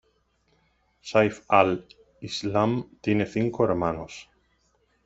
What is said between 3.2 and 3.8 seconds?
cinco